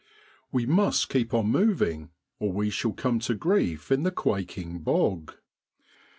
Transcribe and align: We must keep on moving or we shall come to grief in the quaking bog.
We 0.51 0.65
must 0.65 1.09
keep 1.09 1.31
on 1.31 1.49
moving 1.51 2.09
or 2.39 2.51
we 2.51 2.71
shall 2.71 2.91
come 2.93 3.19
to 3.19 3.35
grief 3.35 3.91
in 3.91 4.01
the 4.01 4.09
quaking 4.09 4.79
bog. 4.79 5.35